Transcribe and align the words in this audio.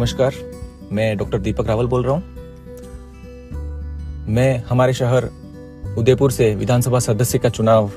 नमस्कार, 0.00 0.34
मैं 0.92 1.16
डॉक्टर 1.16 1.38
दीपक 1.38 1.66
रावल 1.66 1.86
बोल 1.86 2.04
रहा 2.04 2.12
हूँ। 2.12 2.22
मैं 4.28 4.64
हमारे 4.68 4.92
शहर 4.92 5.24
उदयपुर 5.98 6.30
से 6.30 6.54
विधानसभा 6.54 6.98
सदस्य 6.98 7.38
का 7.38 7.48
चुनाव 7.48 7.90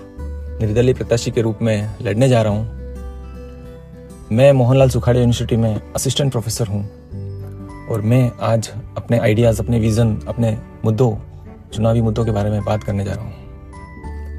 निर्दलीय 0.62 0.94
प्रत्याशी 0.94 1.32
के 1.32 1.42
रूप 1.42 1.60
में 1.62 1.96
लड़ने 2.02 2.30
जा 2.30 2.42
रहा 2.42 2.54
हूँ। 2.54 2.66
मैं 4.32 4.52
मोहनलाल 4.52 4.90
सुखाड़े 4.90 5.20
यूनिवर्सिटी 5.20 5.56
में 5.56 5.82
असिस्टेंट 5.96 6.32
प्रोफेसर 6.32 6.68
हूँ 6.68 6.84
और 7.88 8.02
मैं 8.02 8.32
आज 8.42 8.72
अपने 8.98 9.20
आइडियाज़ 9.20 9.62
अपने 9.62 9.80
विज़न 9.80 10.20
अपने 10.28 10.58
मुद्दों, 10.86 11.16
चुनावी 11.74 12.02
मुद्दों 12.02 12.26
के 12.26 12.32
बारे 12.32 12.50
में 12.50 12.64
बात 12.64 12.84
करने 12.84 13.06
जा 13.06 13.14
रहा 13.14 13.24
हूँ। 13.24 13.34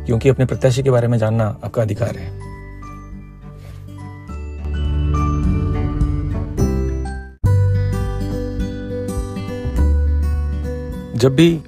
क्योंकि 0.07 0.29
अपने 0.29 0.45
प्रत्याशी 0.45 0.83
के 0.83 0.91
बारे 0.91 1.09
में 1.09 1.19
जानना 1.19 1.61
आपका 1.65 1.83
अधिकार 1.83 2.17
है। 2.17 2.44
जब 11.25 11.35
भी 11.35 11.63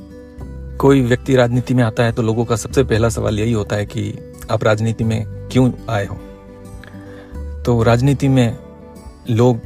कोई 0.79 1.01
व्यक्ति 1.01 1.37
राजनीति 1.37 1.75
में 1.75 1.85
आता 1.85 2.05
है 2.05 2.13
तो 2.13 2.23
लोगों 2.23 2.45
का 2.45 2.57
सबसे 2.57 2.85
पहला 2.85 3.09
सवाल 3.09 3.39
यही 3.41 3.53
होता 3.53 3.77
है 3.77 3.87
कि 3.87 4.35
आप 4.51 4.65
राजनीति 4.65 5.05
में 5.05 5.49
क्यों 5.53 5.73
आए 5.91 6.07
हो? 6.07 6.15
तो 7.63 7.83
राजनीति 7.83 8.29
में 8.29 8.59
लोग 9.31 9.61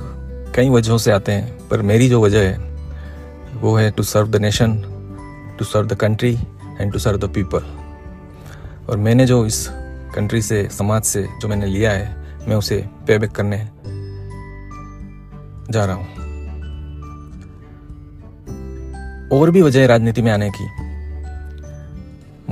कई 0.54 0.68
वजहों 0.68 0.98
से 0.98 1.12
आते 1.12 1.32
हैं, 1.32 1.68
पर 1.68 1.82
मेरी 1.82 2.08
जो 2.08 2.22
वजह 2.22 2.48
है, 2.48 2.58
वो 3.54 3.76
है 3.76 3.90
to 3.90 4.02
serve 4.02 4.28
the 4.28 4.36
nation 4.36 4.76
to 5.58 5.64
serve 5.64 5.86
the 5.86 5.94
country 5.94 6.38
and 6.80 6.92
to 6.92 6.98
serve 6.98 7.18
the 7.18 7.24
people 7.24 7.62
और 8.90 8.96
मैंने 8.96 9.26
जो 9.26 9.46
इस 9.46 9.68
कंट्री 10.14 10.42
से, 10.42 10.68
समाज 10.68 11.02
से 11.02 11.28
जो 11.40 11.48
मैंने 11.48 11.66
लिया 11.66 11.90
है, 11.90 12.16
मैं 12.48 12.56
उसे 12.56 12.84
पे 13.06 13.18
बैक 13.18 13.30
करने 13.30 13.68
जा 15.72 15.84
रहा 15.84 15.94
हूँ। 15.94 16.19
और 19.32 19.50
भी 19.50 19.62
वजह 19.62 19.86
राजनीति 19.86 20.22
में 20.22 20.32
आने 20.32 20.50
की। 20.50 20.90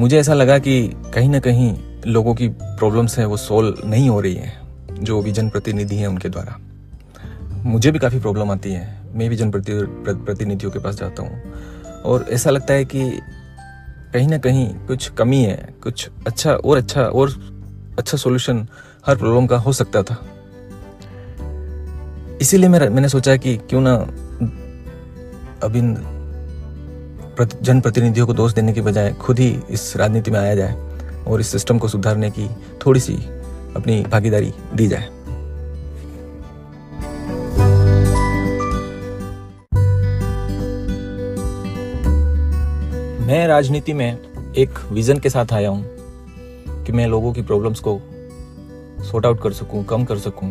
मुझे 0.01 0.19
ऐसा 0.19 0.35
लगा 0.35 0.59
कि 0.59 0.89
कहीं 1.15 1.29
ना 1.29 1.39
कहीं 1.39 1.77
लोगों 2.07 2.35
की 2.35 2.49
प्रॉब्लम्स 2.49 3.19
हैं, 3.19 3.27
वो 3.27 3.37
सोल्व 3.37 3.89
नहीं 3.89 4.11
हो 4.11 4.21
रही 4.21 4.35
हैं, 4.35 4.61
जो 5.01 5.23
भी 5.23 5.33
जनप्रतिनिधि 5.33 5.97
हैं 5.97 6.07
उनके 6.07 6.29
द्वारा। 6.29 6.59
मुझे 7.65 7.91
भी 7.91 7.99
काफ़ी 7.99 8.21
प्रॉब्लम 8.21 8.51
आती 8.51 8.73
है। 8.73 8.99
मैं 9.15 9.31
भी 9.31 9.37
जनप्रति, 9.37 9.73
प्रतिनिधियों 10.25 10.73
के 10.73 10.79
पास 10.79 10.95
जाता 10.95 11.23
हूँ। 11.23 11.43
और 12.05 12.27
ऐसा 12.31 12.51
लगता 12.51 12.75
है 12.75 12.85
कि 12.85 13.21
कहीं 14.15 14.29
ना 14.29 14.39
कहीं 14.39 14.75
कुछ 14.75 15.09
कमी 15.09 15.43
है, 15.43 15.69
कुछ 15.83 16.11
अच्छा 16.27 16.53
और 16.53 16.77
अच्छा 16.77 17.03
और 17.03 17.31
अच्छा 17.99 18.17
सॉल्यूशन 18.17 18.69
हर 19.07 19.17
प्रॉब्लम 19.17 19.47
का 19.47 19.57
हो 19.57 19.73
सकता 19.73 20.03
था। 20.03 20.27
इसीलिए 22.41 22.69
मैं 22.69 22.89
मैंने 22.89 23.09
सोचा 23.09 23.37
कि 23.37 23.57
क्यों 23.57 23.81
ना 23.81 23.95
अभी 25.67 25.81
जनप्रतिनिधियों 27.45 28.27
को 28.27 28.35
दोष 28.35 28.53
देने 28.53 28.73
के 28.73 28.81
बजाय 28.81 29.13
खुद 29.13 29.39
ही 29.39 29.59
इस 29.71 29.97
राजनीति 29.97 30.31
में 30.31 30.39
आया 30.41 30.55
जाए 30.55 30.75
और 31.27 31.41
इस 31.41 31.49
सिस्टम 31.49 31.79
को 31.79 31.89
सुधारने 31.89 32.31
की 32.31 32.49
थोड़ी 32.87 33.01
सी 33.01 33.15
अपनी 33.77 34.03
भागीदारी 34.03 34.53
दी 34.75 34.87
जाए। 34.87 35.09
मैं 43.27 43.47
राजनीति 43.49 43.93
में 43.93 44.19
एक 44.55 44.79
विजन 44.93 45.19
के 45.19 45.31
साथ 45.31 45.53
आया 45.53 45.69
हूँ 45.69 45.85
कि 46.85 46.93
मैं 46.93 47.07
लोगों 47.07 47.33
की 47.33 47.43
प्रॉब्लम्स 47.43 47.81
को 47.81 48.01
सॉर्ट 49.05 49.27
आउट 49.27 49.43
कर 49.43 49.53
सकूँ, 49.53 49.85
कम 49.85 50.05
कर 50.05 50.19
सकूँ। 50.19 50.51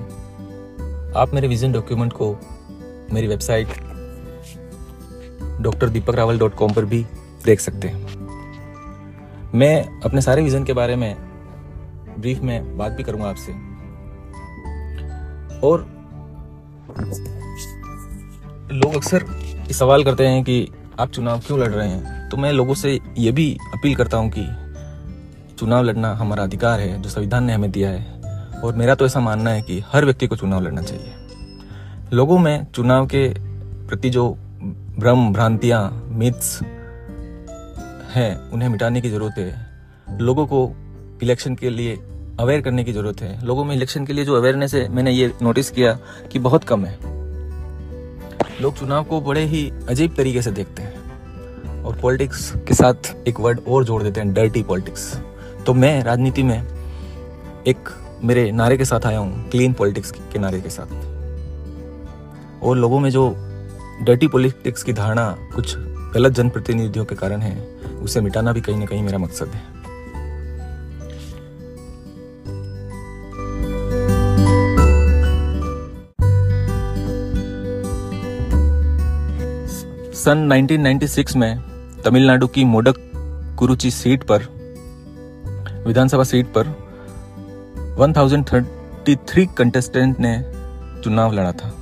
आप 1.16 1.34
मेरे 1.34 1.48
विजन 1.48 1.72
डॉक्यूमेंट 1.72 2.14
को 2.14 2.38
मेरी 3.14 3.28
website 3.28 3.68
doctor 5.62 5.90
Deepak 5.90 6.16
Rawal 6.16 6.40
dot 6.40 6.56
com 6.56 6.74
पर 6.74 6.86
भी 6.86 7.06
देख 7.46 7.60
सकते 7.60 7.88
हैं। 7.88 8.28
मैं 9.56 10.02
अपने 10.02 10.22
सारे 10.22 10.42
विजन 10.42 10.64
के 10.64 10.74
बारे 10.74 10.96
में 10.96 11.16
ब्रीफ 12.20 12.40
में 12.40 12.78
बात 12.78 12.92
भी 12.92 13.04
करूँगा 13.04 13.30
आपसे। 13.30 13.52
और 15.60 15.80
लोग 18.72 18.96
अक्सर 18.96 19.26
सवाल 19.72 20.04
करते 20.04 20.28
हैं 20.28 20.44
कि 20.44 20.70
आप 21.00 21.10
चुनाव 21.10 21.40
क्यों 21.40 21.60
लड़ 21.60 21.70
रहे 21.70 21.90
हैं? 21.90 22.30
तो 22.30 22.38
मैं 22.38 22.52
लोगों 22.52 22.74
से 22.74 23.00
ये 23.18 23.32
भी 23.32 23.58
अपील 23.74 23.96
करता 23.96 24.18
हूँ 24.18 24.32
कि 24.38 24.48
चुनाव 25.56 25.84
लड़ना 25.84 26.14
हमारा 26.14 26.44
अधिकार 26.44 26.80
है, 26.80 27.02
जो 27.02 27.10
संविधान 27.10 27.44
ने 27.44 27.54
हमें 27.54 27.72
दिया 27.72 27.90
है। 27.90 28.18
और 28.64 28.76
मेरा 28.76 28.96
तो 28.96 29.06
ऐसा 29.06 29.20
मानना 29.20 29.50
है 29.50 29.62
कि 29.62 29.84
हर 29.94 30.06
व्यक्ति 30.06 30.28
को 30.28 30.36
चुनाव 30.36 30.62
लड़ना 30.62 30.82
चाहिए। 30.82 31.14
लोगों 32.14 32.38
में 32.40 32.68
चुनाव 32.72 33.06
के 33.06 33.34
प्रति 33.88 34.10
जो 34.10 34.38
भ्रम, 35.00 35.32
भ्रांतियाँ 35.34 36.10
मिथ्स 36.10 36.60
हैं, 38.14 38.50
उन्हें 38.52 38.70
मिटाने 38.70 39.02
की 39.02 39.10
ज़रूरत 39.10 39.36
है। 39.38 40.18
लोगों 40.20 40.46
को 40.48 40.62
इलेक्शन 41.24 41.56
के 41.56 41.70
लिए 41.70 41.96
अवेयर 42.40 42.62
करने 42.62 42.84
की 42.84 42.94
ज़रूरत 42.94 43.22
है। 43.22 43.46
लोगों 43.46 43.64
में 43.66 43.76
इलेक्शन 43.76 44.06
के 44.06 44.14
लिए 44.14 44.26
जो 44.26 44.36
अवेयरनेस 44.36 44.74
है, 44.74 44.88
मैंने 44.90 45.12
ये 45.12 45.32
नोटिस 45.42 45.70
किया 45.72 45.94
कि 46.32 46.40
बहुत 46.40 46.64
कम 46.64 46.86
है। 46.86 46.98
लोग 48.62 48.78
चुनाव 48.80 49.04
को 49.04 49.22
बड़े 49.22 49.46
ही 49.46 49.72
अजीब 49.90 50.16
तरीके 50.16 50.42
से 50.42 50.52
देखते 50.52 50.84
हैं 50.84 51.84
और 51.84 52.00
पॉलिटिक्स 52.02 52.52
के 52.68 52.74
साथ 52.74 53.16
एक 53.28 53.40
वर्ड 53.40 53.60
और 53.68 53.84
जोड़ 53.86 54.04
देते 54.04 54.22
हैं 54.22 54.34
डर्टी 54.34 54.64
पॉलिटिक्स 54.64 55.14
तो 55.66 55.74
मैं 55.74 56.04
राजनीति 56.04 56.44
में 56.44 56.62
एक 57.68 57.90
मेरे 58.24 58.52
नारे 58.52 58.78
के 58.78 58.86
साथ 58.86 59.06
आया 59.06 59.20
हूँ 59.20 59.50
क्लीन 59.50 59.74
पॉलिटिक्स 59.74 60.12
के 60.12 60.40
नारे 60.40 60.62
के 60.62 60.70
साथ। 60.70 60.96
और 62.64 62.78
लोगों 62.78 63.00
में 63.00 63.10
जो 63.10 63.34
डर्टी 64.02 64.28
पॉलिटिक्स 64.28 64.84
की 64.84 64.94
धारणा 64.94 65.38
कुछ 65.56 65.76
गलत 66.14 66.32
जनप्रतिनिधियों 66.32 67.06
के 67.06 67.16
कारण 67.16 67.40
है। 67.40 67.68
उसे 68.02 68.22
मिटाना 68.22 68.52
भी 68.52 68.62
कहीं 68.62 68.78
ना 68.78 68.86
कहीं 68.86 69.04
मेरा 69.04 69.18
मकसद 69.18 69.48
है। 69.48 69.78
सन 80.14 80.48
1996 80.48 81.36
में 81.36 81.60
तमिलनाडु 82.06 82.48
की 82.48 82.64
मोडक 82.66 82.96
कुरुचि 83.60 83.92
सीट 83.92 84.24
पर, 84.24 84.44
विधानसभा 85.88 86.24
सीट 86.24 86.46
पर 86.58 86.68
1033 88.00 89.48
कंटेस्टेंट 89.58 90.20
ने 90.20 90.44
चुनाव 91.04 91.34
लड़ा 91.34 91.52
था। 91.52 91.77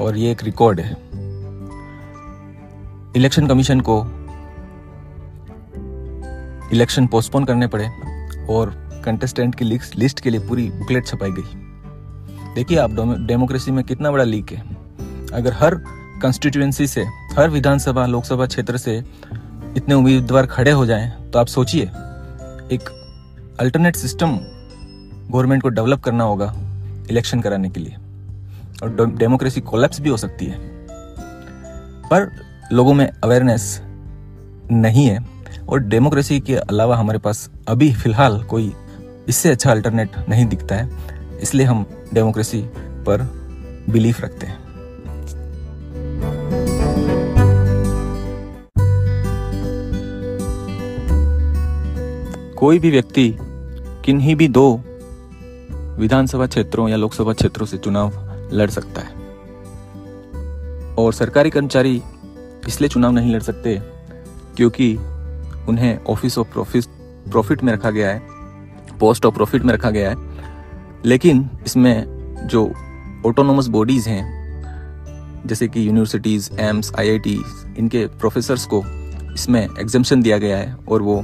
और 0.00 0.16
ये 0.16 0.30
एक 0.30 0.42
रिकॉर्ड 0.44 0.80
है। 0.80 0.90
इलेक्शन 3.16 3.46
कमीशन 3.46 3.80
को 3.80 4.00
इलेक्शन 6.72 7.06
पोस्टपोन 7.06 7.44
करने 7.44 7.66
पड़े 7.66 7.88
और 8.50 8.70
कंटेस्टेंट 9.04 9.54
की 9.54 9.64
लिस्ट 9.64 10.20
के 10.20 10.30
लिए 10.30 10.40
पूरी 10.40 10.68
बुकलेट 10.70 11.06
छपाई 11.06 11.30
गई। 11.30 12.54
देखिए 12.54 12.78
आप 12.78 12.90
डेमोक्रेसी 13.26 13.70
में 13.70 13.82
कितना 13.84 14.10
बड़ा 14.10 14.24
लीक 14.24 14.52
है। 14.52 14.60
अगर 15.32 15.52
हर 15.52 15.74
कंस्टिट्यूएंसी 16.22 16.86
से, 16.86 17.04
हर 17.32 17.50
विधानसभा, 17.50 18.06
लोकसभा 18.06 18.46
क्षेत्र 18.46 18.76
से 18.76 18.96
इतने 19.76 19.94
उम्मीदवार 19.94 20.46
खड़े 20.46 20.70
हो 20.70 20.86
जाएँ 20.86 21.10
तो 21.30 21.38
आप 21.38 21.46
सोचिए, 21.46 21.82
एक 22.72 22.88
अल्टरनेट 23.60 23.96
सिस्टम 23.96 24.38
गवर्नमेंट 25.30 25.62
को 25.62 25.68
डेवलप 25.68 26.00
करना 26.00 26.24
होगा 26.24 26.52
इलेक्शन 27.10 27.40
कराने 27.40 27.70
के 27.70 27.80
लिए। 27.80 27.96
और 28.82 29.14
डेमोक्रेसी 29.16 29.60
कोलैप्स 29.60 30.00
भी 30.00 30.08
हो 30.08 30.16
सकती 30.16 30.46
है। 30.46 30.58
पर 32.10 32.30
लोगों 32.72 32.94
में 32.94 33.06
अवेयरनेस 33.24 33.80
नहीं 34.72 35.06
है 35.06 35.18
और 35.68 35.80
डेमोक्रेसी 35.80 36.40
के 36.40 36.54
अलावा 36.54 36.96
हमारे 36.96 37.18
पास 37.18 37.50
अभी 37.68 37.92
फ़िलहाल 37.94 38.42
कोई 38.42 38.72
इससे 39.28 39.50
अच्छा 39.50 39.70
अल्टरनेट 39.70 40.16
नहीं 40.28 40.46
दिखता 40.46 40.76
है, 40.76 40.88
इसलिए 41.42 41.66
हम 41.66 41.84
डेमोक्रेसी 42.14 42.62
पर 43.06 43.22
बिलीफ 43.90 44.20
रखते 44.20 44.46
हैं। 44.46 44.58
कोई 52.54 52.78
भी 52.78 52.90
व्यक्ति, 52.90 53.36
किन्हीं 54.04 54.34
भी 54.36 54.48
दो 54.48 54.72
विधानसभा 55.98 56.46
क्षेत्रों 56.46 56.88
या 56.88 56.96
लोकसभा 56.96 57.32
क्षेत्रों 57.32 57.66
से 57.66 57.78
चुनाव 57.78 58.10
लड़ 58.52 58.70
सकता 58.70 59.00
है। 59.00 59.18
और 60.94 61.12
सरकारी 61.12 61.50
कर्मचारी 61.50 62.02
इसलिए 62.68 62.88
चुनाव 62.88 63.12
नहीं 63.12 63.34
लड़ 63.34 63.42
सकते 63.42 63.80
क्योंकि 64.56 64.94
उन्हें 65.68 66.04
ऑफ़िस 66.04 66.38
ऑफ़ 66.38 66.52
प्रॉफिट 66.52 66.84
प्रॉफिट 67.30 67.62
में 67.62 67.72
रखा 67.72 67.90
गया 67.90 68.10
है 68.10 68.22
पोस्ट 68.98 69.26
ऑफ़ 69.26 69.34
प्रॉफिट 69.34 69.62
में 69.62 69.74
रखा 69.74 69.90
गया 69.90 70.10
है। 70.10 70.16
लेकिन 71.04 71.50
इसमें 71.66 72.04
जो 72.46 72.72
ऑटोनोमस 73.26 73.66
बॉडीज 73.66 74.08
हैं, 74.08 75.42
जैसे 75.46 75.68
कि 75.68 75.88
यूनिवर्सिटीज 75.88 76.50
एम्स 76.60 76.92
आईआईटी 76.98 77.42
इनके 77.78 78.06
प्रोफेसर्स 78.06 78.66
को 78.74 78.82
इसमें 79.34 79.68
एग्जामेशन 79.78 80.22
दिया 80.22 80.38
गया 80.38 80.56
है 80.58 80.74
और 80.88 81.02
वो 81.02 81.22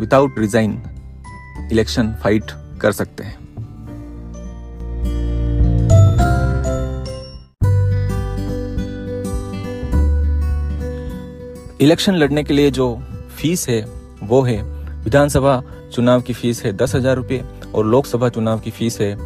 विदाउट 0.00 0.38
रिजाइन 0.38 0.82
इलेक्शन 1.72 2.14
फाइट 2.22 2.44
कर 2.80 2.92
सकते 2.92 3.24
हैं। 3.24 3.41
इलेक्शन 11.82 12.14
लड़ने 12.14 12.42
के 12.44 12.54
लिए 12.54 12.70
जो 12.70 12.94
फ़ीस 13.36 13.68
है, 13.68 13.80
वो 14.22 14.40
है 14.42 14.62
विधानसभा 15.04 15.62
चुनाव 15.94 16.20
की 16.20 16.32
फ़ीस 16.32 16.62
है 16.64 16.72
दस 16.72 16.94
हज़ार 16.94 17.16
रुपये 17.16 17.42
और 17.74 17.86
लोकसभा 17.86 18.28
चुनाव 18.28 18.60
की 18.60 18.70
फ़ीस 18.70 19.00
है 19.00 19.16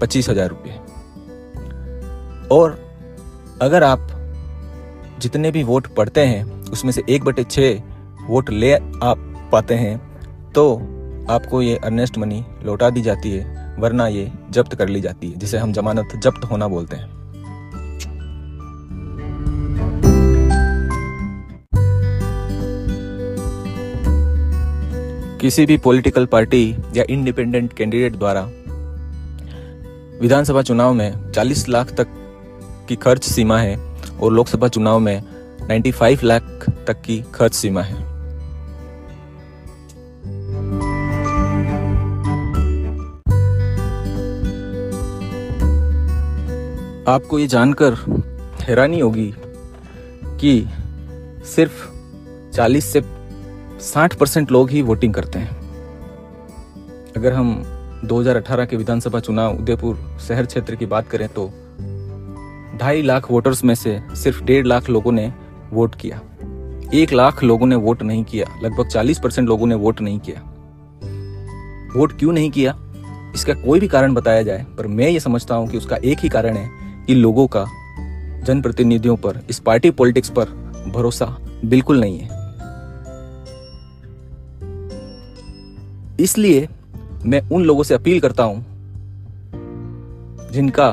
पच्चीस 0.00 0.28
हज़ार 0.28 0.48
रुपये। 0.48 0.72
और 2.48 2.78
अगर 3.62 3.82
आप 3.82 4.06
जितने 5.20 5.50
भी 5.50 5.62
वोट 5.64 5.86
पड़ते 5.96 6.20
हैं, 6.22 6.44
उसमें 6.62 6.92
से 6.92 7.02
एक 7.08 7.24
बटे 7.24 7.44
छः 7.44 7.82
वोट 8.28 8.50
ले 8.50 8.74
आप 8.74 9.48
पाते 9.52 9.74
हैं 9.74 9.98
तो 10.54 10.74
आपको 11.30 11.62
ये 11.62 11.76
अर्नेस्ट 11.76 12.18
मनी 12.18 12.44
लौटा 12.64 12.90
दी 12.90 13.02
जाती 13.02 13.30
है, 13.30 13.76
वरना 13.78 14.06
ये 14.08 14.30
जब्त 14.50 14.74
कर 14.74 14.88
ली 14.88 15.00
जाती 15.00 15.30
है, 15.30 15.38
जिसे 15.38 15.58
हम 15.58 15.72
जमानत 15.72 16.20
जब्त 16.22 16.44
होना 16.50 16.68
बोलते 16.68 16.96
हैं। 16.96 17.17
किसी 25.40 25.66
भी 25.66 25.76
पॉलिटिकल 25.76 26.26
पार्टी 26.26 26.76
या 26.96 27.04
इंडिपेंडेंट 27.10 27.72
कैंडिडेट 27.72 28.12
द्वारा 28.12 28.40
विधानसभा 30.20 30.62
चुनाव 30.62 30.92
में 30.92 31.32
40 31.32 31.68
लाख 31.68 31.92
तक 31.92 32.08
की 32.88 32.96
खर्च 32.96 33.24
सीमा 33.24 33.58
है 33.58 33.76
और 34.22 34.32
लोकसभा 34.32 34.68
चुनाव 34.68 34.98
में 34.98 35.22
95 35.68 36.22
लाख 36.22 36.42
तक 36.86 37.00
की 37.00 37.24
खर्च 37.34 37.54
सीमा 37.54 37.82
है। 37.82 37.96
आपको 47.08 47.38
ये 47.38 47.46
जानकर 47.46 47.94
हैरानी 48.60 49.00
होगी 49.00 49.34
कि 50.24 50.68
सिर्फ़ 51.44 51.88
40 52.52 52.84
से 52.84 53.00
60 53.80 54.14
परसेंट 54.14 54.52
लोग 54.52 54.70
ही 54.70 54.82
वोटिंग 54.82 55.14
करते 55.14 55.38
हैं। 55.38 55.56
अगर 57.16 57.32
हम 57.32 57.62
2018 58.04 58.64
के 58.64 58.76
विधानसभा 58.76 59.20
चुनाव, 59.20 59.58
उदयपुर 59.58 60.18
शहर 60.28 60.46
क्षेत्र 60.46 60.74
की 60.74 60.86
बात 60.86 61.08
करें 61.08 61.28
तो 61.28 61.46
ढाई 62.78 63.02
लाख 63.02 63.30
वोटर्स 63.30 63.64
में 63.64 63.74
से 63.74 64.00
सिर्फ़ 64.14 64.42
डेढ़ 64.44 64.66
लाख 64.66 64.88
लोगों 64.90 65.12
ने 65.12 65.32
वोट 65.70 65.94
किया। 65.94 66.20
एक 66.94 67.12
लाख 67.12 67.42
लोगों 67.44 67.66
ने 67.66 67.76
वोट 67.76 68.02
नहीं 68.02 68.24
किया। 68.24 68.46
लगभग 68.62 68.88
40 68.88 69.18
परसेंट 69.18 69.48
लोगों 69.48 69.66
ने 69.66 69.74
वोट 69.74 70.00
नहीं 70.00 70.18
किया। 70.18 70.40
वोट 71.96 72.18
क्यों 72.18 72.32
नहीं 72.32 72.50
किया? 72.50 72.78
इसका 73.34 73.54
कोई 73.54 73.80
भी 73.80 73.88
कारण 73.88 74.14
बताया 74.14 74.42
जाए, 74.42 74.66
पर 74.78 74.86
मैं 74.86 75.08
ये 75.08 75.20
समझता 75.20 75.54
हूँ 75.54 75.68
कि 75.68 75.76
उसका 75.76 75.96
एक 75.96 76.18
ही 76.18 76.28
कारण 76.28 76.56
है 76.56 76.70
कि 77.06 77.14
लोगों 77.14 77.46
का 77.46 77.66
जनप्रतिनिधियों 78.44 79.16
पर, 79.16 79.40
इस 79.50 79.58
पार्टी 79.58 79.90
पॉलिटिक्स 79.90 80.30
पर 80.30 80.44
भरोसा 80.94 81.26
बिल्कुल 81.64 82.00
नहीं 82.00 82.18
है। 82.18 82.37
इसलिए 86.20 86.68
मैं 87.26 87.40
उन 87.50 87.64
लोगों 87.64 87.82
से 87.82 87.94
अपील 87.94 88.20
करता 88.20 88.42
हूँ, 88.42 88.64
जिनका 90.52 90.88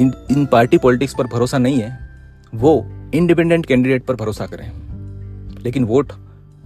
इन 0.00 0.12
इन 0.30 0.46
पार्टी 0.46 0.78
पॉलिटिक्स 0.78 1.14
पर 1.14 1.26
भरोसा 1.26 1.58
नहीं 1.58 1.80
है, 1.80 1.98
वो 2.54 2.84
इंडिपेंडेंट 3.14 3.66
कैंडिडेट 3.66 4.04
पर 4.04 4.14
भरोसा 4.14 4.46
करें। 4.46 4.70
लेकिन 5.62 5.84
वोट 5.84 6.12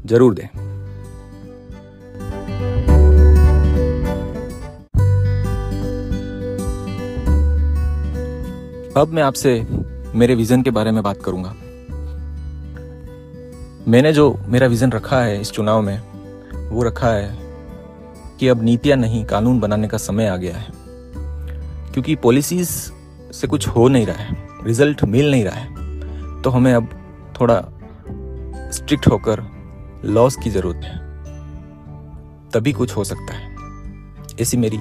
ज़रूर 0.06 0.34
दें। 0.34 0.46
अब 8.96 9.08
मैं 9.08 9.22
आपसे 9.22 9.66
मेरे 10.14 10.34
विजन 10.34 10.62
के 10.62 10.70
बारे 10.70 10.90
में 10.90 11.02
बात 11.02 11.22
करूँगा। 11.24 11.54
मैंने 13.88 14.12
जो 14.12 14.40
मेरा 14.48 14.66
विजन 14.66 14.92
रखा 14.92 15.20
है 15.22 15.40
इस 15.40 15.50
चुनाव 15.50 15.82
में, 15.82 16.00
वो 16.68 16.82
रखा 16.82 17.08
है 17.08 17.45
कि 18.40 18.48
अब 18.48 18.62
नीतियाँ 18.62 18.98
नहीं, 18.98 19.24
कानून 19.24 19.60
बनाने 19.60 19.88
का 19.88 19.98
समय 19.98 20.26
आ 20.26 20.36
गया 20.36 20.56
है। 20.56 20.66
क्योंकि 21.92 22.14
पॉलिसीज़ 22.14 22.70
से 23.32 23.46
कुछ 23.46 23.68
हो 23.68 23.88
नहीं 23.88 24.06
रहा 24.06 24.16
है 24.16 24.48
रिज़ल्ट 24.64 25.04
मिल 25.04 25.30
नहीं 25.30 25.44
रहा 25.44 25.54
है 25.54 25.76
तो 26.42 26.50
हमें 26.50 26.74
अब 26.74 26.88
थोड़ा 27.40 27.64
स्ट्रिक्ट 28.70 29.06
होकर 29.06 29.42
लॉस 30.04 30.36
की 30.36 30.50
ज़रूरत 30.50 30.76
है। 30.76 30.98
तभी 32.50 32.72
कुछ 32.72 32.96
हो 32.96 33.04
सकता 33.04 33.34
है। 33.34 33.56
ऐसी 34.40 34.56
मेरी 34.56 34.76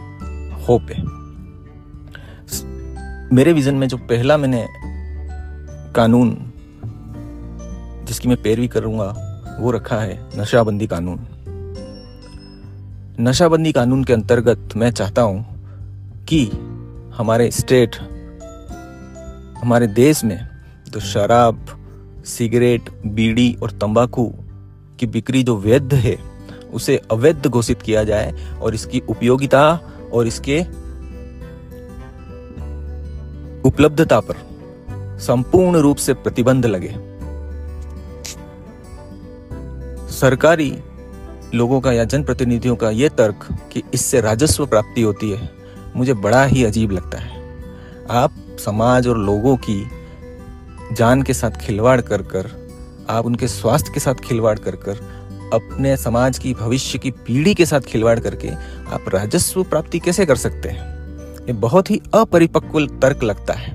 होप 0.66 0.82
है। 0.82 1.26
मेरे 3.36 3.54
विजन 3.54 3.76
में 3.76 3.88
जो 3.88 3.98
पहला 3.98 4.38
मैंने 4.38 4.68
कानून 5.94 6.52
जिसकी 8.06 8.28
मैं 8.28 8.42
पैरवी 8.42 8.68
करूँगा, 8.68 9.16
वो 9.60 9.72
रखा 9.72 9.96
है 9.96 10.30
नशाबंदी 10.38 10.88
कानून। 10.88 11.28
नशाबंदी 13.20 13.72
कानून 13.72 14.04
के 14.04 14.14
अंतर्गत 14.14 14.76
मैं 14.76 14.90
चाहता 14.92 15.22
हूँ 15.22 16.26
कि 16.28 16.46
हमारे 17.16 17.50
स्टेट, 17.52 17.96
हमारे 19.58 19.88
देश 19.88 20.24
में 20.24 20.38
तो 20.94 21.00
शराब, 21.00 21.66
सिगरेट, 22.26 22.90
बीड़ी 23.06 23.54
और 23.64 23.72
तंबाकू 23.72 24.26
की 25.00 25.08
बिक्री 25.08 25.44
जो 25.44 25.56
वैध 25.58 25.94
है, 25.94 26.18
उसे 26.74 26.98
अवैध 27.12 27.48
घोषित 27.48 27.82
किया 27.82 28.04
जाए 28.04 28.34
और 28.62 28.76
इसकी 28.76 29.02
उपयोगिता 29.10 29.64
और 30.14 30.28
इसके 30.28 30.60
उपलब्धता 33.68 34.20
पर 34.20 35.18
संपूर्ण 35.20 35.78
रूप 35.78 35.98
से 35.98 36.14
प्रतिबंध 36.14 36.66
लगे। 36.66 36.94
सरकारी 40.12 40.70
लोगों 41.56 41.80
का 41.82 41.92
या 41.92 42.04
जनप्रतिनिधियों 42.04 42.76
का 42.76 42.90
यह 42.90 43.10
तर्क 43.10 43.48
कि 43.72 43.84
इससे 43.94 44.22
राजस्व 44.22 44.66
प्राप्ति 44.66 45.02
होती 45.02 45.30
है, 45.32 45.50
मुझे 45.96 46.14
बड़ा 46.14 46.44
ही 46.44 46.64
अजीब 46.64 46.92
लगता 46.92 47.18
है। 47.18 47.44
आप 48.12 48.36
समाज 48.60 49.08
और 49.08 49.18
लोगों 49.18 49.56
की 49.58 49.84
जान 50.92 51.22
के 51.24 51.34
साथ 51.34 51.52
खिलवाड़ 51.52 52.02
कर 52.02 52.22
कर, 52.22 52.50
आप 53.10 53.26
उनके 53.26 53.48
स्वास्थ्य 53.48 53.92
के 53.94 54.00
साथ 54.00 54.16
खिलवाड़ 54.16 54.58
कर 54.60 54.76
कर, 54.76 54.98
अपने 55.54 55.96
समाज 55.98 56.38
की, 56.40 56.54
भविष्य 56.54 57.00
की 57.00 57.12
पीढ़ी 57.12 57.54
के 57.54 57.66
साथ 57.66 57.82
खिलवाड़ 57.82 58.20
करके 58.20 58.50
आप 58.88 59.10
राजस्व 59.10 59.64
प्राप्ति 59.64 60.00
कैसे 60.00 60.26
कर 60.26 60.36
सकते 60.36 60.70
हैं? 60.70 60.94
ये 61.48 61.54
बहुत 61.54 61.92
ही 61.92 62.02
अपरिपक्व 62.14 62.86
तर्क 63.02 63.24
लगता 63.24 63.54
है। 63.54 63.74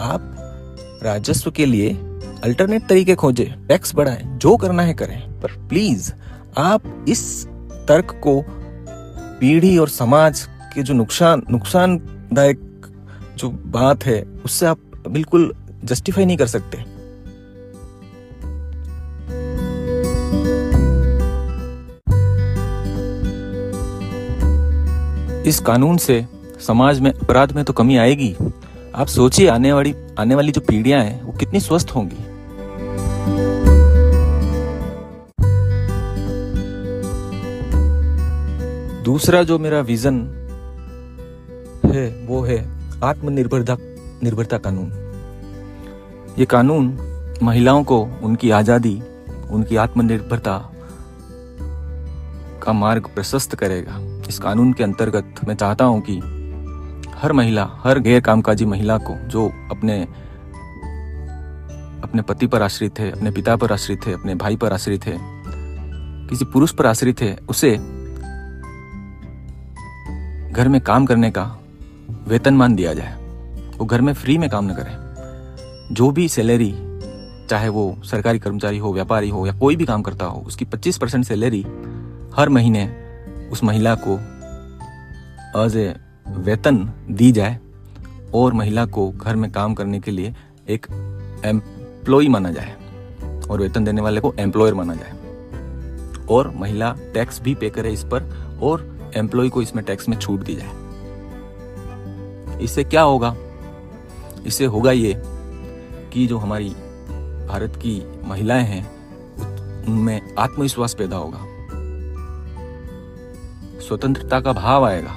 आप 0.00 1.00
राजस्व 1.02 1.50
के 1.50 1.66
लिए 1.66 1.90
अल्टरनेट 2.44 2.86
तरीके 2.88 3.14
खोजे, 3.14 3.54
टैक्स 3.68 3.94
बढ़ाएँ, 3.94 4.38
जो 4.38 4.56
करना 4.56 4.82
है 4.82 4.94
करें, 4.94 5.40
पर 5.40 5.52
प्लीज़ 5.68 6.12
आप 6.58 7.04
इस 7.08 7.46
तर्क 7.88 8.20
को 8.22 8.44
पीढ़ी 9.40 9.78
और 9.78 9.88
समाज 9.88 10.48
के 10.74 10.82
जो 10.82 10.94
नुकसान, 10.94 11.42
नुकसानदायक 11.50 12.60
जो 13.36 13.50
बात 13.50 14.04
है, 14.04 14.22
उससे 14.44 14.66
आप 14.66 14.78
बिल्कुल 15.08 15.54
जस्टिफाई 15.84 16.24
नहीं 16.24 16.36
कर 16.36 16.46
सकते। 16.46 16.84
इस 25.48 25.60
कानून 25.60 25.96
से 25.96 26.26
समाज 26.66 27.00
में 27.00 27.12
अपराध 27.12 27.52
में 27.52 27.64
तो 27.64 27.72
कमी 27.72 27.96
आएगी। 27.96 28.36
आप 28.94 29.06
सोचिए, 29.06 29.48
आने 29.48 29.72
वाली 29.72 29.94
आने 30.18 30.34
वाली 30.34 30.52
जो 30.52 30.60
पीढ़ियाँ 30.60 31.02
हैं, 31.04 31.22
वो 31.22 31.32
कितनी 31.32 31.60
स्वस्थ 31.60 31.90
होंगी। 31.90 32.31
दूसरा 39.02 39.42
जो 39.42 39.58
मेरा 39.58 39.80
विजन 39.80 40.18
है, 41.86 42.26
वो 42.26 42.42
है 42.42 42.58
आत्मनिर्भरता, 43.04 43.76
निर्भरता 44.22 44.58
कानून। 44.58 44.92
ये 46.38 46.44
कानून 46.44 46.96
महिलाओं 47.42 47.84
को 47.84 47.98
उनकी 48.22 48.50
आज़ादी, 48.50 49.02
उनकी 49.50 49.76
आत्मनिर्भरता 49.76 50.56
का 52.62 52.72
मार्ग 52.72 53.06
प्रशस्त 53.06 53.54
करेगा। 53.54 53.98
इस 54.28 54.38
कानून 54.38 54.72
के 54.72 54.84
अंतर्गत 54.84 55.40
मैं 55.48 55.54
चाहता 55.54 55.84
हूँ 55.84 56.00
कि 56.00 56.18
हर 57.14 57.32
महिला, 57.32 57.68
हर 57.84 57.98
गैर 57.98 58.20
कामकाजी 58.20 58.64
महिला 58.64 58.98
को, 58.98 59.14
जो 59.28 59.48
अपने 59.70 60.02
अपने 62.02 62.22
पति 62.22 62.46
पर 62.46 62.62
आश्रित 62.62 62.98
है, 62.98 63.10
अपने 63.10 63.30
पिता 63.30 63.56
पर 63.56 63.72
आश्रित 63.72 64.06
है, 64.06 64.12
अपने 64.14 64.34
भाई 64.34 64.56
पर 64.56 64.72
आश्रित 64.72 65.06
है, 65.06 65.18
किसी 66.28 66.44
पुरुष 66.44 66.72
पर 66.72 66.86
आश्रित 66.86 67.20
है, 67.20 67.38
उसे 67.48 68.01
घर 70.52 70.68
में 70.68 70.80
काम 70.80 71.06
करने 71.06 71.30
का 71.30 71.58
वेतनमान 72.28 72.74
दिया 72.74 72.94
जाए। 72.94 73.16
वो 73.78 73.84
घर 73.84 74.00
में 74.00 74.12
फ्री 74.12 74.38
में 74.38 74.50
काम 74.50 74.64
न 74.70 74.74
करे। 74.78 75.12
जो 75.94 76.10
भी 76.10 76.28
सैलरी 76.28 76.74
चाहे 77.50 77.68
वो 77.68 77.96
सरकारी 78.04 78.38
कर्मचारी 78.38 78.78
हो, 78.78 78.92
व्यापारी 78.92 79.28
हो, 79.28 79.46
या 79.46 79.52
कोई 79.52 79.76
भी 79.76 79.84
काम 79.84 80.02
करता 80.02 80.24
हो, 80.24 80.40
उसकी 80.40 80.64
25 80.64 80.98
परसेंट 80.98 81.24
सैलरी 81.24 81.62
हर 82.34 82.48
महीने 82.48 82.96
उस 83.52 83.64
महिला 83.64 83.94
को 83.94 84.12
एज 85.64 85.76
ए 85.76 85.96
वेतन 86.28 86.92
दी 87.10 87.32
जाए 87.32 87.60
और 88.34 88.52
महिला 88.52 88.86
को 88.86 89.10
घर 89.10 89.36
में 89.36 89.52
काम 89.52 89.74
करने 89.74 90.00
के 90.00 90.10
लिए 90.10 90.34
एक 90.68 90.86
एम्प्लॉय 91.44 92.28
माना 92.28 92.50
जाए 92.50 92.76
और 93.50 93.60
वेतन 93.60 93.84
देने 93.84 94.02
वाले 94.02 94.20
को 94.20 94.34
एम्प्लॉयर 94.38 94.74
माना 94.74 94.94
जाए। 94.94 95.12
और 96.30 96.54
महिला 96.56 96.96
टैक्स 97.14 97.42
भी 97.42 97.54
पे 97.54 97.70
करे 97.70 97.92
इस 97.92 98.04
पर 98.04 98.22
और 98.62 98.91
एम्प्लॉय 99.16 99.48
को 99.48 99.62
इसमें 99.62 99.84
टैक्स 99.84 100.08
में 100.08 100.18
छूट 100.18 100.40
दी 100.40 100.54
जाए। 100.54 100.82
इससे 102.62 102.84
क्या 102.84 103.02
होगा? 103.02 103.36
इससे 104.46 104.64
होगा 104.64 104.92
ये 104.92 105.22
कि 106.12 106.26
जो 106.26 106.38
हमारी 106.38 106.68
भारत 107.48 107.76
की 107.76 108.20
महिलाएँ 108.28 108.64
हैं, 108.64 109.02
उनमें 109.84 110.34
आत्मविश्वास 110.38 110.94
पैदा 110.94 111.16
होगा। 111.16 111.38
स्वतंत्रता 113.80 114.40
का 114.40 114.52
भाव 114.52 114.84
आएगा। 114.84 115.16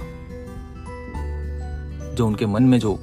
जो 2.13 2.27
उनके 2.27 2.45
मन 2.45 2.63
में 2.63 2.79
जो 2.79 2.99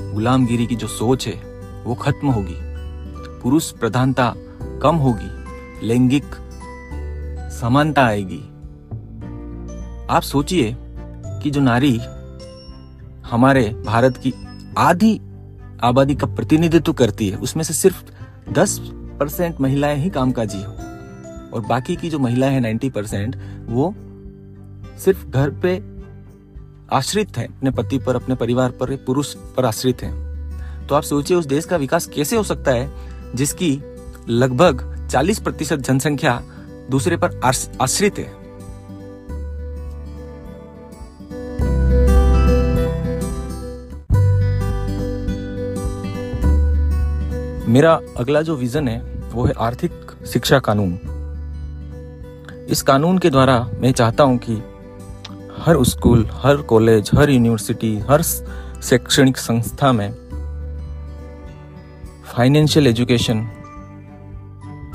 गुलामगिरी 0.00 0.66
की 0.66 0.76
जो 0.76 0.86
सोच 0.86 1.28
है, 1.28 1.60
वो 1.84 1.94
खत्म 1.94 2.28
होगी। 2.28 2.56
पुरुष 3.42 3.70
प्रधानता 3.70 4.34
कम 4.82 4.96
होगी। 4.96 5.46
लैंगिक 5.86 6.24
समानता 7.60 8.06
आएगी। 8.06 8.55
आप 10.10 10.22
सोचिए 10.22 10.76
कि 11.42 11.50
जो 11.50 11.60
नारी 11.60 12.00
हमारे 13.26 13.82
भारत 13.86 14.16
की 14.16 14.34
आधी 14.78 15.20
आबादी 15.82 16.14
का 16.14 16.26
प्रतिनिधित्व 16.26 16.92
करती 16.92 17.28
है, 17.28 17.36
उसमें 17.36 17.64
से 17.64 17.74
सिर्फ़ 17.74 18.04
10 18.52 18.78
परसेंट 19.20 19.60
महिलाएँ 19.60 19.96
ही 19.96 20.10
कामकाजी 20.10 20.58
हो 20.58 20.72
और 21.54 21.66
बाकी 21.68 21.96
की 21.96 22.10
जो 22.10 22.18
महिलाएँ 22.18 22.52
हैं 22.52 22.60
90 22.60 22.90
परसेंट, 22.90 23.36
वो 23.68 23.94
सिर्फ़ 24.98 25.26
घर 25.26 25.50
पे 25.50 25.82
आश्रित 26.96 27.38
है, 27.38 27.46
अपने 27.46 27.70
पति 27.70 27.98
पर, 27.98 28.16
अपने 28.16 28.34
परिवार 28.34 28.70
पर, 28.70 28.96
पुरुष 28.96 29.34
पर 29.34 29.64
आश्रित 29.64 30.02
है। 30.02 30.26
तो 30.86 30.94
आप 30.94 31.02
सोचिए, 31.02 31.36
उस 31.36 31.46
देश 31.46 31.64
का 31.64 31.76
विकास 31.76 32.06
कैसे 32.06 32.36
हो 32.36 32.42
सकता 32.42 32.70
है, 32.70 32.90
जिसकी 33.34 33.82
लगभग 34.28 35.08
40 35.10 35.38
प्रतिशत 35.38 35.76
जनसंख्या 35.76 36.42
दूसरे 36.90 37.16
पर 37.16 37.40
आश्रित 37.80 38.18
है? 38.18 38.45
मेरा 47.68 48.00
अगला 48.16 48.42
जो 48.42 48.56
विजन 48.56 48.88
है, 48.88 49.00
वो 49.32 49.44
है 49.44 49.52
आर्थिक 49.58 49.92
शिक्षा 50.26 50.58
कानून। 50.58 50.92
इस 52.70 52.82
कानून 52.82 53.18
के 53.18 53.30
द्वारा 53.30 53.58
मैं 53.80 53.92
चाहता 53.92 54.24
हूँ 54.24 54.38
कि 54.38 54.54
हर 55.58 55.82
स्कूल, 55.84 56.26
हर 56.32 56.56
कॉलेज 56.56 57.10
हर 57.14 57.30
यूनिवर्सिटी 57.30 57.98
हर 58.10 58.22
शैक्षणिक 58.22 59.36
संस्था 59.36 59.92
में 59.92 60.10
फाइनेंशियल 62.24 62.86
एजुकेशन 62.86 63.38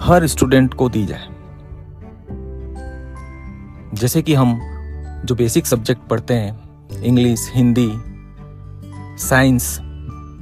हर 0.02 0.28
स्टूडेंट 0.28 0.74
को 0.74 0.90
दी 0.90 1.06
जाए। 1.06 1.28
जैसे 3.94 4.22
कि 4.22 4.34
हम 4.34 4.60
जो 5.26 5.36
बेसिक 5.36 5.66
सब्जेक्ट 5.66 6.08
पढ़ते 6.10 6.34
हैं 6.34 7.04
इंग्लिश 7.04 7.52
हिंदी 7.54 7.92
साइंस 9.18 9.78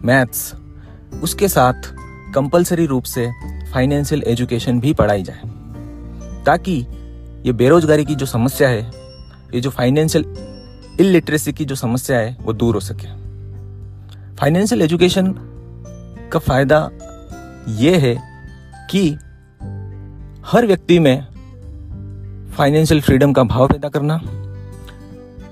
मैथ्स 0.05 0.53
उसके 1.23 1.47
साथ 1.47 1.93
कंपलसरी 2.35 2.85
रूप 2.85 3.03
से 3.03 3.29
फाइनेंशियल 3.73 4.23
एजुकेशन 4.27 4.79
भी 4.79 4.93
पढ़ाई 4.93 5.23
जाए, 5.23 5.41
ताकि 6.45 6.73
ये 7.45 7.51
बेरोजगारी 7.53 8.05
की 8.05 8.15
जो 8.15 8.25
समस्या 8.25 8.69
है, 8.69 8.81
ये 9.53 9.61
जो 9.61 9.69
फाइनेंशियल 9.69 10.25
इलिटरेसी 10.99 11.53
की 11.53 11.65
जो 11.65 11.75
समस्या 11.75 12.17
है, 12.17 12.35
वो 12.41 12.53
दूर 12.53 12.73
हो 12.75 12.79
सके। 12.79 13.07
फाइनेंशियल 14.35 14.81
एजुकेशन 14.81 15.33
का 16.33 16.39
फ़ायदा 16.39 16.89
ये 17.77 17.95
है 17.97 18.15
कि 18.91 19.09
हर 20.45 20.65
व्यक्ति 20.67 20.99
में 20.99 21.25
फाइनेंशियल 22.57 23.01
फ्रीडम 23.01 23.33
का 23.33 23.43
भाव 23.43 23.67
पैदा 23.67 23.89
करना, 23.89 24.19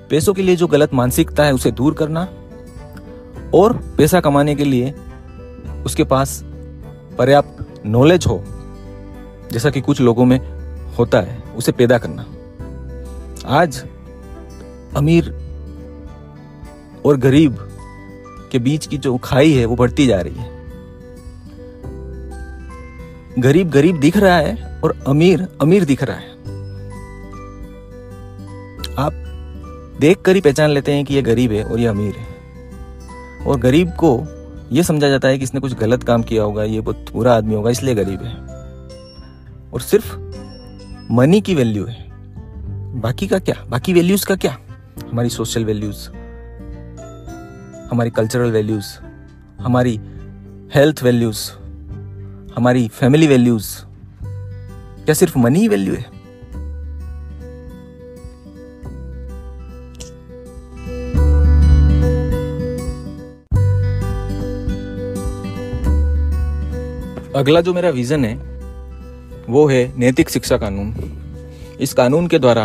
पैसों 0.09 0.33
के 0.33 0.41
लिए 0.41 0.55
जो 0.55 0.67
गलत 0.67 0.93
मानसिकता 0.93 1.43
है 1.43 1.53
उसे 1.53 1.71
दूर 1.71 1.93
करना, 1.93 2.27
और 3.53 3.73
पैसा 3.97 4.19
कमाने 4.21 4.55
के 4.55 4.65
लिए 4.65 4.93
उसके 5.85 6.03
पास 6.03 6.41
पर्याप्त 7.17 7.81
नॉलेज 7.85 8.25
हो, 8.27 8.43
जैसा 9.51 9.69
कि 9.69 9.81
कुछ 9.81 10.01
लोगों 10.01 10.25
में 10.25 10.39
होता 10.95 11.21
है, 11.21 11.43
उसे 11.55 11.71
पैदा 11.71 11.97
करना। 11.97 12.25
आज 13.45 13.83
अमीर 14.95 15.35
और 17.05 17.17
गरीब 17.17 17.57
के 18.51 18.59
बीच 18.59 18.87
की 18.87 18.97
जो 18.97 19.17
खाई 19.17 19.53
है, 19.53 19.65
वो 19.65 19.75
बढ़ती 19.75 20.07
जा 20.07 20.21
रही 20.21 20.35
है। 20.35 20.57
गरीब 23.39 23.69
गरीब 23.69 23.99
दिख 23.99 24.17
रहा 24.17 24.37
है 24.37 24.81
और 24.83 25.03
अमीर 25.07 25.47
अमीर 25.61 25.85
दिख 25.85 26.03
रहा 26.03 26.17
है। 26.17 26.31
आप 28.99 29.13
देख 29.99 30.21
कर 30.21 30.35
ही 30.35 30.41
पहचान 30.41 30.69
लेते 30.69 30.91
हैं 30.91 31.05
कि 31.05 31.13
ये 31.13 31.21
गरीब 31.21 31.51
है 31.51 31.63
और 31.63 31.79
ये 31.79 31.87
अमीर 31.87 32.15
है। 32.15 32.37
और 33.45 33.59
गरीब 33.59 33.89
को 33.89 34.17
ये 34.71 34.83
समझा 34.83 35.09
जाता 35.09 35.27
है 35.27 35.37
कि 35.37 35.43
इसने 35.43 35.59
कुछ 35.59 35.73
गलत 35.73 36.03
काम 36.03 36.23
किया 36.23 36.43
होगा, 36.43 36.63
ये 36.63 36.81
बहुत 36.81 37.11
बुरा 37.13 37.33
आदमी 37.33 37.55
होगा, 37.55 37.69
इसलिए 37.69 37.95
गरीब 37.95 38.23
है। 38.23 38.35
और 39.73 39.81
सिर्फ़ 39.81 40.15
मनी 41.11 41.41
की 41.41 41.55
वैल्यू 41.55 41.85
है। 41.85 42.05
बाकी 43.01 43.27
का 43.27 43.39
क्या? 43.39 43.55
बाकी 43.69 43.93
वैल्यूज़ 43.93 44.25
का 44.25 44.35
क्या? 44.35 44.57
हमारी 45.11 45.29
सोशल 45.29 45.65
वैल्यूज़ 45.65 46.09
हमारी 47.91 48.09
कल्चरल 48.09 48.51
वैल्यूज़ 48.51 48.87
हमारी 49.59 49.99
हेल्थ 50.75 51.03
वैल्यूज़ 51.03 51.51
हमारी 52.55 52.87
फैमिली 52.87 53.27
वैल्यूज़ 53.27 53.69
क्या 55.05 55.13
सिर्फ़ 55.13 55.37
मनी 55.39 55.59
ही 55.59 55.67
वैल्यू 55.67 55.93
है? 55.93 56.16
अगला 67.37 67.61
जो 67.61 67.73
मेरा 67.73 67.89
विजन 67.89 68.25
है, 68.25 68.35
वो 69.49 69.65
है 69.67 69.93
नैतिक 69.99 70.29
शिक्षा 70.29 70.57
कानून। 70.57 70.93
इस 71.81 71.93
कानून 71.93 72.27
के 72.27 72.39
द्वारा 72.39 72.63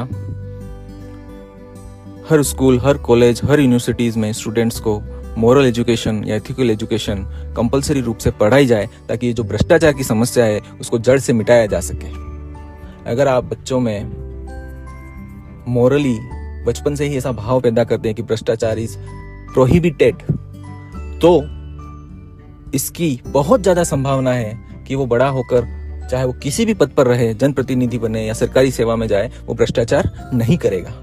हर 2.30 2.42
स्कूल, 2.42 2.78
हर 2.78 2.98
कॉलेज, 2.98 3.40
हर 3.44 3.60
यूनिवर्सिटीज 3.60 4.16
में 4.16 4.32
स्टूडेंट्स 4.32 4.80
को 4.80 5.02
मॉरल 5.38 5.66
एजुकेशन 5.66 6.24
या 6.24 6.36
एथिकल 6.36 6.70
एजुकेशन 6.70 7.24
कंपलसरी 7.56 8.00
रूप 8.00 8.18
से 8.18 8.30
पढ़ाई 8.30 8.66
जाए, 8.66 8.88
ताकि 9.08 9.26
ये 9.26 9.32
जो 9.32 9.44
भ्रष्टाचार 9.44 9.92
की 9.92 10.04
समस्या 10.04 10.44
है, 10.44 10.60
उसको 10.80 10.98
जड़ 10.98 11.18
से 11.18 11.32
मिटाया 11.32 11.66
जा 11.66 11.80
सके। 11.80 12.10
अगर 13.10 13.28
आप 13.28 13.44
बच्चों 13.44 13.80
में 13.80 14.04
मॉरली 15.68 16.18
बचपन 16.66 16.94
से 16.94 17.04
ही 17.04 17.16
ऐसा 17.16 17.32
भाव 17.32 17.60
पैदा 17.60 17.84
करते 17.84 18.08
हैं 18.08 18.14
कि 18.14 18.22
भ्रष्टाचार 18.22 18.78
इज़ 18.78 18.96
प्रोहिबिटेड 19.52 20.14
तो 21.20 21.61
इसकी 22.74 23.20
बहुत 23.26 23.62
ज़्यादा 23.62 23.84
संभावना 23.84 24.32
है 24.32 24.84
कि 24.86 24.94
वो 24.94 25.06
बड़ा 25.06 25.28
होकर, 25.28 25.66
चाहे 26.10 26.24
वो 26.24 26.32
किसी 26.32 26.64
भी 26.64 26.74
पद 26.74 26.90
पर 26.90 27.06
रहे, 27.06 27.32
जनप्रतिनिधि 27.34 27.98
बने 27.98 28.26
या 28.26 28.34
सरकारी 28.34 28.70
सेवा 28.70 28.96
में 28.96 29.06
जाए, 29.08 29.30
वो 29.46 29.54
भ्रष्टाचार 29.54 30.10
नहीं 30.34 30.56
करेगा। 30.58 30.94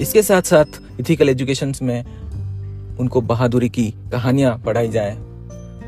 इसके 0.00 0.22
साथ 0.22 0.42
साथ 0.42 0.80
इथिकल 1.00 1.28
एजुकेशन 1.28 1.72
में 1.82 2.04
उनको 2.98 3.20
बहादुरी 3.22 3.68
की 3.68 3.92
कहानियाँ 4.12 4.56
पढ़ाई 4.58 4.88
जाए, 4.88 5.16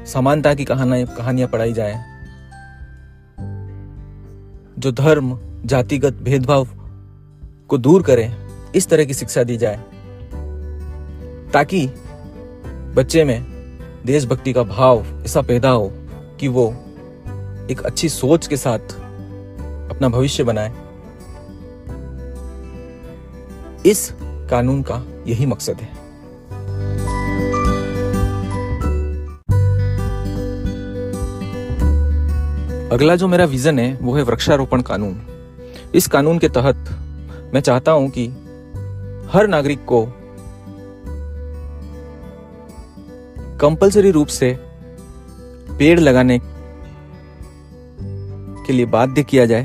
समानता 0.06 0.54
की 0.54 0.64
कहानियाँ 0.64 1.14
कहानियाँ 1.16 1.48
पढ़ाई 1.48 1.72
जाए, 1.72 2.04
जो 4.78 4.92
धर्म, 4.92 5.38
जातिगत 5.64 6.14
भेदभाव 6.22 6.68
को 7.70 7.78
दूर 7.78 8.02
करे, 8.02 8.30
इस 8.74 8.88
तरह 8.88 9.04
की 9.04 9.14
शिक्षा 9.14 9.42
दी 9.42 9.56
जाए, 9.56 9.76
ताकि 11.52 11.86
बच्चे 12.96 13.24
में 13.24 13.55
देशभक्ति 14.06 14.52
का 14.52 14.62
भाव 14.62 15.04
ऐसा 15.24 15.40
पैदा 15.42 15.70
हो 15.70 15.92
कि 16.40 16.48
वो 16.48 16.68
एक 17.70 17.82
अच्छी 17.84 18.08
सोच 18.08 18.46
के 18.46 18.56
साथ 18.56 18.78
अपना 19.90 20.08
भविष्य 20.08 20.44
बनाए। 20.44 20.72
इस 23.86 24.14
कानून 24.22 24.82
का 24.82 25.06
यही 25.26 25.46
मकसद 25.46 25.74
है। 25.74 25.88
अगला 32.88 33.16
जो 33.16 33.28
मेरा 33.28 33.44
विजन 33.44 33.78
है, 33.78 33.98
वो 34.02 34.14
है 34.16 34.22
वृक्षारोपण 34.22 34.82
कानून। 34.82 35.22
इस 35.94 36.06
कानून 36.06 36.38
के 36.38 36.48
तहत 36.48 36.76
मैं 37.54 37.60
चाहता 37.60 37.92
हूँ 37.92 38.10
कि 38.10 38.26
हर 39.32 39.46
नागरिक 39.46 39.84
को 39.84 40.06
कंपलसरी 43.60 44.10
रूप 44.10 44.28
से 44.28 44.56
पेड़ 45.78 45.98
लगाने 46.00 46.38
के 48.66 48.72
लिए 48.72 48.86
बाध्य 48.86 49.22
किया 49.22 49.46
जाए 49.46 49.64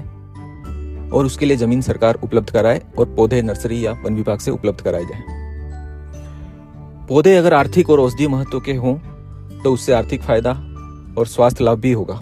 और 1.09 1.25
उसके 1.25 1.45
लिए 1.45 1.57
ज़मीन 1.57 1.81
सरकार 1.81 2.19
उपलब्ध 2.23 2.49
कराए 2.49 2.81
और 2.97 3.05
पौधे 3.15 3.41
नर्सरी 3.41 3.85
या 3.85 3.91
वन 4.03 4.15
विभाग 4.15 4.39
से 4.39 4.51
उपलब्ध 4.51 4.81
कराए 4.81 5.05
जाए। 5.05 5.21
पौधे 7.07 7.35
अगर 7.35 7.53
आर्थिक 7.53 7.89
और 7.89 7.99
औषधीय 7.99 8.27
महत्व 8.27 8.59
के 8.59 8.73
हों 8.75 8.95
तो 9.63 9.73
उससे 9.73 9.93
आर्थिक 9.93 10.21
फ़ायदा 10.21 10.51
और 11.17 11.27
स्वास्थ्य 11.27 11.63
लाभ 11.63 11.79
भी 11.79 11.91
होगा। 11.91 12.13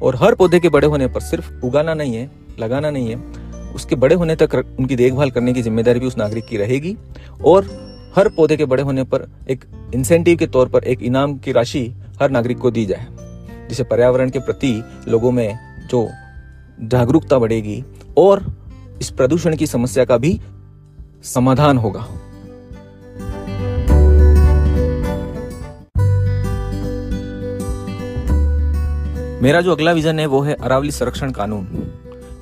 और 0.00 0.16
हर 0.16 0.34
पौधे 0.34 0.60
के 0.60 0.68
बड़े 0.68 0.86
होने 0.86 1.06
पर 1.06 1.20
सिर्फ़ 1.22 1.50
उगाना 1.64 1.94
नहीं 1.94 2.14
है, 2.14 2.30
लगाना 2.60 2.90
नहीं 2.90 3.08
है, 3.08 3.16
उसके 3.74 3.96
बड़े 3.96 4.14
होने 4.14 4.36
तक 4.36 4.54
उनकी 4.78 4.96
देखभाल 4.96 5.30
करने 5.30 5.52
की 5.52 5.62
ज़िम्मेदारी 5.62 6.00
भी 6.00 6.06
उस 6.06 6.16
नागरिक 6.18 6.46
की 6.46 6.56
रहेगी 6.56 6.96
और 7.44 7.64
हर 8.16 8.28
पौधे 8.28 8.56
के 8.56 8.64
बड़े 8.64 8.82
होने 8.82 9.02
पर 9.04 9.26
एक 9.50 9.64
इंसेंटिव 9.94 10.36
के 10.38 10.46
तौर 10.46 10.68
पर, 10.68 10.84
एक 10.84 11.02
इनाम 11.02 11.36
की 11.38 11.52
राशि 11.52 11.94
हर 12.20 12.30
नागरिक 12.30 12.58
को 12.58 12.70
दी 12.70 12.84
जाए 12.86 13.06
जिससे 13.68 13.84
पर्यावरण 13.84 14.30
के 14.30 14.38
प्रति 14.38 14.82
लोगों 15.08 15.30
में 15.30 15.58
जो 15.90 16.08
जागरूकता 16.82 17.38
बढ़ेगी 17.38 17.84
और 18.18 18.44
इस 19.00 19.10
प्रदूषण 19.10 19.56
की 19.56 19.66
समस्या 19.66 20.04
का 20.04 20.16
भी 20.16 20.40
समाधान 21.24 21.78
होगा। 21.78 22.06
मेरा 29.42 29.60
जो 29.60 29.72
अगला 29.72 29.92
विजन 29.92 30.18
है 30.18 30.26
वो 30.26 30.40
है 30.40 30.54
अरावली 30.54 30.90
संरक्षण 30.90 31.30
कानून। 31.30 31.66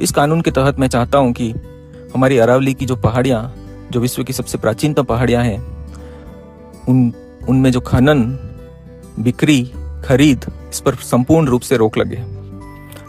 इस 0.00 0.10
कानून 0.10 0.40
के 0.40 0.50
तहत 0.50 0.78
मैं 0.78 0.88
चाहता 0.88 1.18
हूँ 1.18 1.32
कि 1.32 1.50
हमारी 2.14 2.38
अरावली 2.38 2.74
की 2.74 2.86
जो 2.86 2.96
पहाड़ियाँ 2.96 3.42
जो 3.92 4.00
विश्व 4.00 4.22
की 4.24 4.32
सबसे 4.32 4.58
प्राचीनतम 4.58 5.02
पहाड़ियाँ 5.02 5.44
हैं, 5.44 5.58
उन, 6.88 7.12
उनमें 7.48 7.70
जो 7.72 7.80
खनन, 7.80 8.22
बिक्री, 9.20 9.62
खरीद, 10.04 10.44
इस 10.70 10.80
पर 10.80 10.94
संपूर्ण 10.94 11.48
रूप 11.48 11.60
से 11.60 11.76
रोक 11.76 11.98
लगे 11.98 12.16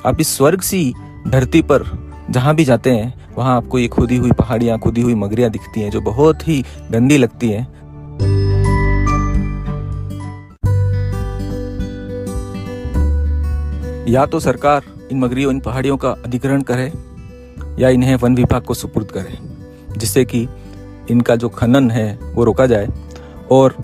आप 0.05 0.17
इस 0.19 0.37
स्वर्ग 0.37 0.61
सी 0.61 0.93
धरती 1.27 1.61
पर 1.61 1.83
जहाँ 2.29 2.55
भी 2.55 2.65
जाते 2.65 2.91
हैं, 2.91 3.13
वहाँ 3.37 3.55
आपको 3.57 3.79
ये 3.79 3.87
खुदी 3.87 4.17
हुई 4.17 4.31
पहाड़ियाँ, 4.31 4.79
खुदी 4.79 5.01
हुई 5.01 5.15
मगरियाँ 5.15 5.49
दिखती 5.51 5.81
हैं, 5.81 5.91
जो 5.91 6.01
बहुत 6.01 6.47
ही 6.47 6.63
गंदी 6.91 7.17
लगती 7.17 7.49
है। 7.49 7.61
या 14.07 14.25
तो 14.25 14.39
सरकार 14.39 14.83
इन 15.11 15.19
मगरियों, 15.19 15.51
इन 15.51 15.59
पहाड़ियों 15.59 15.97
का 15.97 16.09
अधिग्रहण 16.09 16.61
करे, 16.61 16.91
या 17.79 17.89
इन्हें 17.89 18.15
वन 18.15 18.35
विभाग 18.35 18.61
को 18.61 18.73
सुपुर्द 18.73 19.11
करे, 19.11 19.37
जिससे 19.97 20.25
कि 20.25 20.47
इनका 21.11 21.35
जो 21.35 21.49
खनन 21.49 21.91
है, 21.91 22.19
वो 22.35 22.43
रोका 22.43 22.65
जाए। 22.65 22.87
और 23.51 23.75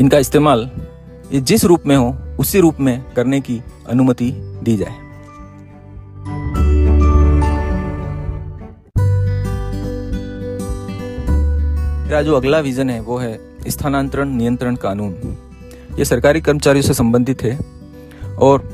इनका 0.00 0.18
इस्तेमाल 0.18 0.70
जिस 1.32 1.64
रूप 1.64 1.82
में 1.86 1.96
हो, 1.96 2.18
उसी 2.38 2.60
रूप 2.60 2.76
में 2.80 3.04
करने 3.12 3.40
की 3.40 3.62
अनुमति 3.88 4.34
दी 4.62 4.76
जाए। 4.76 5.04
जो 12.24 12.36
अगला 12.36 12.58
विजन 12.58 12.90
है, 12.90 13.00
वो 13.00 13.18
है 13.18 13.40
स्थानांतरण 13.68 14.28
नियंत्रण 14.28 14.76
कानून। 14.76 15.38
ये 15.98 16.04
सरकारी 16.04 16.40
कर्मचारियों 16.40 16.82
से 16.82 16.94
संबंधित 16.94 17.42
है 17.42 17.58
और 18.38 18.68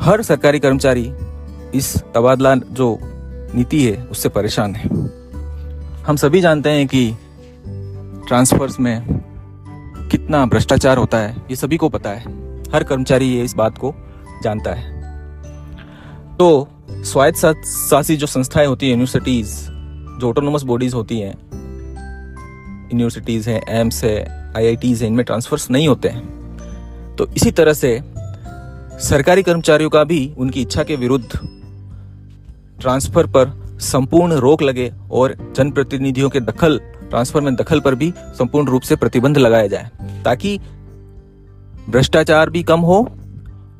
हर 0.00 0.22
सरकारी 0.22 0.58
कर्मचारी 0.58 1.12
इस 1.74 1.96
तबादला 2.14 2.54
जो 2.54 2.98
नीति 3.54 3.84
है, 3.84 4.04
उससे 4.04 4.28
परेशान 4.28 4.74
है। 4.74 5.21
हम 6.06 6.16
सभी 6.16 6.40
जानते 6.40 6.70
हैं 6.70 6.86
कि 6.86 7.16
ट्रांसफर्स 8.28 8.78
में 8.80 9.02
कितना 10.10 10.44
भ्रष्टाचार 10.46 10.98
होता 10.98 11.18
है, 11.18 11.36
ये 11.50 11.56
सभी 11.56 11.76
को 11.76 11.88
पता 11.88 12.10
है। 12.10 12.20
हर 12.72 12.84
कर्मचारी 12.84 13.26
ये 13.26 13.44
इस 13.44 13.54
बात 13.54 13.78
को 13.78 13.94
जानता 14.42 14.72
है। 14.72 16.36
तो 16.36 16.68
स्वायत्त 16.90 17.38
शासी 17.66 18.16
जो 18.16 18.26
संस्थाएँ 18.26 18.66
होती 18.66 18.86
है 18.86 18.92
यूनिवर्सिटीज 18.92 19.54
जो 20.20 20.28
ऑटोनोमस 20.28 20.62
बॉडीज 20.62 20.94
होती 20.94 21.20
हैं 21.20 21.34
यूनिवर्सिटीज 22.92 23.48
हैं 23.48 23.62
एम्स 23.68 24.04
है 24.04 24.18
आईआईटीज 24.56 25.02
है, 25.02 25.08
इनमें 25.08 25.24
ट्रांसफर्स 25.24 25.70
नहीं 25.70 25.88
होते 25.88 26.08
हैं। 26.08 27.16
तो 27.16 27.26
इसी 27.26 27.50
तरह 27.50 27.72
से 27.72 28.00
सरकारी 29.00 29.42
कर्मचारियों 29.42 29.90
का 29.90 30.04
भी 30.04 30.34
उनकी 30.38 30.62
इच्छा 30.62 30.84
के 30.84 30.96
विरुद्ध 30.96 31.38
ट्रांसफ़र 32.80 33.26
पर 33.26 33.61
संपूर्ण 33.82 34.34
रोक 34.36 34.62
लगे 34.62 34.92
और 35.10 35.34
जनप्रतिनिधियों 35.56 36.30
के 36.30 36.40
दखल 36.40 36.78
ट्रांसफ़र 37.10 37.40
में 37.40 37.54
दखल 37.54 37.80
पर 37.80 37.94
भी 37.94 38.12
संपूर्ण 38.38 38.68
रूप 38.68 38.82
से 38.82 38.96
प्रतिबंध 38.96 39.38
लगाया 39.38 39.66
जाए, 39.66 39.90
ताकि 40.24 40.58
भ्रष्टाचार 41.88 42.50
भी 42.50 42.62
कम 42.62 42.80
हो 42.80 42.98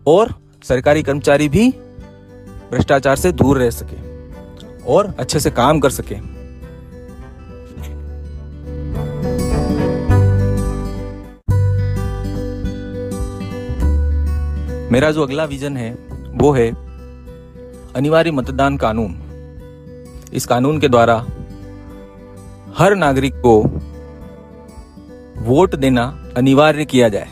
और 0.07 0.35
सरकारी 0.65 1.03
कर्मचारी 1.03 1.49
भी 1.49 1.71
भ्रष्टाचार 2.71 3.17
से 3.17 3.33
दूर 3.33 3.59
रह 3.59 3.71
सके 3.71 3.97
और 4.87 5.15
अच्छे 5.19 5.41
से 5.41 5.51
काम 5.51 5.81
कर 5.81 5.91
सके। 5.91 6.21
मेरा 14.91 15.11
जो 15.11 15.23
अगला 15.23 15.45
विजन 15.45 15.77
है, 15.77 15.93
वो 16.35 16.53
है 16.53 16.71
अनिवार्य 17.97 18.31
मतदान 18.31 18.77
कानून। 18.77 19.22
इस 20.33 20.47
कानून 20.47 20.81
के 20.81 20.89
द्वारा 20.89 21.27
हर 22.79 22.95
नागरिक 22.95 23.35
को 23.35 23.63
वोट 25.43 25.75
देना 25.75 26.25
अनिवार्य 26.37 26.85
किया 26.85 27.09
जाए। 27.09 27.29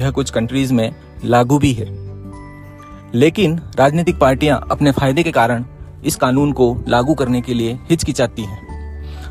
यह 0.00 0.10
कुछ 0.10 0.30
कंट्रीज़ 0.30 0.74
में 0.74 0.94
लागू 1.24 1.58
भी 1.58 1.72
है। 1.72 1.86
लेकिन 3.14 3.60
राजनीतिक 3.78 4.18
पार्टियाँ 4.18 4.68
अपने 4.70 4.92
फ़ायदे 4.92 5.22
के 5.22 5.30
कारण 5.30 5.64
इस 6.04 6.16
कानून 6.16 6.52
को 6.52 6.84
लागू 6.88 7.14
करने 7.14 7.40
के 7.40 7.54
लिए 7.54 7.72
हिचकिचाती 7.72 8.42
हैं। 8.42 8.70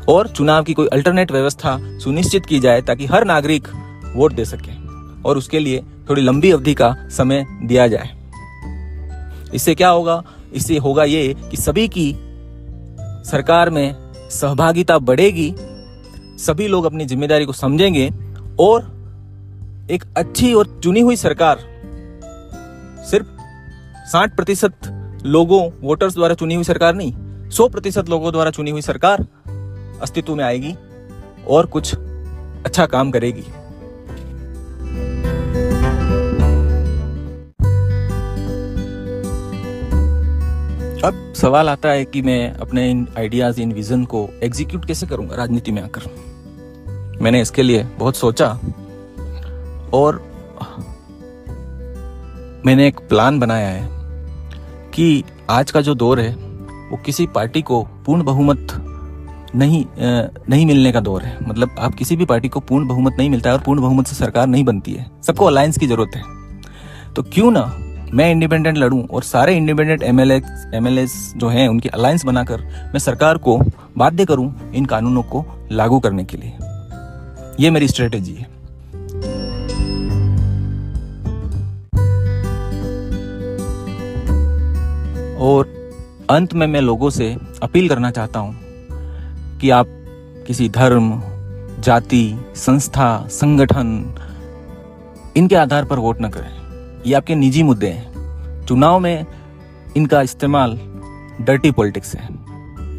और 0.08 0.28
चुनाव 0.28 0.62
की 0.62 0.74
कोई 0.74 0.86
अल्टरनेट 0.86 1.32
व्यवस्था 1.32 1.98
सुनिश्चित 1.98 2.46
की 2.46 2.60
जाए 2.60 2.82
ताकि 2.82 3.06
हर 3.06 3.24
नागरिक 3.24 3.68
वोट 4.14 4.32
दे 4.32 4.44
सके 4.44 4.72
और 5.22 5.38
उसके 5.38 5.58
लिए 5.58 5.82
थोड़ी 6.10 6.22
लंबी 6.22 6.50
अवधि 6.50 6.74
का 6.74 6.96
समय 7.10 7.46
दिया 7.62 7.88
जाए। 7.88 8.10
इससे 9.54 9.74
क्या 9.74 9.88
होगा? 9.88 10.24
इससे 10.52 10.76
होगा 10.76 11.04
ये 11.04 11.36
कि 11.50 11.56
सभी 11.56 11.88
की 11.88 12.29
सरकार 13.30 13.70
में 13.70 13.94
सहभागिता 14.30 14.98
बढ़ेगी, 15.00 15.54
सभी 16.38 16.66
लोग 16.68 16.84
अपनी 16.84 17.04
ज़िम्मेदारी 17.06 17.44
को 17.44 17.52
समझेंगे 17.52 18.08
और 18.60 18.82
एक 19.90 20.04
अच्छी 20.16 20.52
और 20.54 20.78
चुनी 20.82 21.00
हुई 21.00 21.16
सरकार, 21.16 21.58
सिर्फ़ 23.10 23.26
साठ 24.10 24.34
प्रतिशत 24.36 24.76
लोगों 25.26 25.68
वोटर्स 25.80 26.14
द्वारा 26.14 26.34
चुनी 26.34 26.54
हुई 26.54 26.64
सरकार 26.64 26.94
नहीं, 26.94 27.12
सौ 27.50 27.68
प्रतिशत 27.68 28.08
लोगों 28.08 28.32
द्वारा 28.32 28.50
चुनी 28.50 28.70
हुई 28.70 28.82
सरकार 28.82 29.26
अस्तित्व 30.02 30.34
में 30.34 30.44
आएगी 30.44 30.74
और 31.48 31.66
कुछ 31.66 31.94
अच्छा 31.94 32.86
काम 32.86 33.10
करेगी। 33.10 33.44
अब 41.04 41.32
सवाल 41.36 41.68
आता 41.68 41.88
है 41.88 42.04
कि 42.04 42.20
मैं 42.22 42.52
अपने 42.52 42.90
इन 42.90 43.06
आइडियाज़ 43.18 43.60
इन 43.60 43.72
विजन 43.72 44.04
को 44.04 44.28
एग्जीक्यूट 44.42 44.84
कैसे 44.84 45.06
करूँगा? 45.06 45.36
राजनीति 45.36 45.72
में 45.72 45.82
आकर। 45.82 46.02
मैंने 47.22 47.40
इसके 47.40 47.62
लिए 47.62 47.82
बहुत 47.98 48.16
सोचा 48.16 48.48
और 49.94 50.20
मैंने 52.66 52.86
एक 52.88 53.00
प्लान 53.08 53.40
बनाया 53.40 53.68
है 53.68 53.88
कि 54.94 55.24
आज 55.50 55.70
का 55.70 55.80
जो 55.80 55.94
दौर 55.94 56.20
है, 56.20 56.34
वो 56.90 56.96
किसी 56.96 57.26
पार्टी 57.26 57.62
को 57.62 57.82
पूर्ण 58.06 58.22
बहुमत 58.22 58.66
नहीं 59.54 59.84
नहीं 60.48 60.66
मिलने 60.66 60.92
का 60.92 61.00
दौर 61.00 61.22
है। 61.22 61.36
मतलब 61.48 61.76
आप 61.78 61.94
किसी 61.94 62.16
भी 62.16 62.24
पार्टी 62.24 62.48
को 62.48 62.60
पूर्ण 62.60 62.88
बहुमत 62.88 63.14
नहीं 63.18 63.30
मिलता 63.30 63.50
है 63.50 63.56
और 63.56 63.62
पूर्ण 63.62 63.80
बहुमत 63.80 64.06
से 64.06 64.16
सरकार 64.16 64.46
नहीं 64.46 64.64
बनती 64.64 64.92
है। 64.92 65.10
सबको 65.22 65.44
अलायंस 65.44 65.78
की 65.78 65.86
ज़रूरत 65.86 66.16
है। 66.16 66.22
तो 67.14 67.22
क्यों 67.22 67.50
ना 67.50 67.62
मैं 68.14 68.30
इंडिपेंडेंट 68.30 68.78
लड़ूं 68.78 69.06
और 69.06 69.22
सारे 69.22 69.56
इंडिपेंडेंट 69.56 70.02
एमएलए 70.02 70.40
एमएलए 70.74 71.06
जो 71.36 71.48
हैं, 71.48 71.68
उनकी 71.68 71.88
अलायंस 71.88 72.24
बनाकर 72.24 72.60
मैं 72.62 72.98
सरकार 72.98 73.38
को 73.38 73.58
बाध्य 73.98 74.24
करूँ 74.24 74.72
इन 74.72 74.84
कानूनों 74.84 75.22
को 75.22 75.44
लागू 75.72 76.00
करने 76.00 76.24
के 76.24 76.36
लिए। 76.36 76.52
ये 77.60 77.70
मेरी 77.70 77.88
स्ट्रेटेजी 77.88 78.34
है। 78.34 78.44
और 85.36 85.68
अंत 86.30 86.54
में 86.54 86.66
मैं 86.66 86.80
लोगों 86.80 87.10
से 87.10 87.36
अपील 87.62 87.88
करना 87.88 88.10
चाहता 88.10 88.40
हूँ 88.40 88.58
कि 89.58 89.70
आप 89.70 89.86
किसी 90.46 90.68
धर्म, 90.68 91.22
जाति, 91.80 92.44
संस्था, 92.56 93.28
संगठन, 93.28 94.14
इनके 95.36 95.56
आधार 95.56 95.84
पर 95.84 95.98
वोट 95.98 96.22
न 96.22 96.28
करें। 96.28 96.69
ये 97.06 97.14
आपके 97.14 97.34
निजी 97.34 97.62
मुद्दे 97.62 97.88
हैं। 97.88 98.64
चुनाव 98.66 98.98
में 99.00 99.26
इनका 99.96 100.20
इस्तेमाल 100.22 100.78
डर्टी 101.40 101.70
पॉलिटिक्स 101.70 102.14
है। 102.14 102.24